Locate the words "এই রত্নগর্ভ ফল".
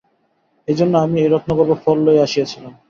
1.23-1.97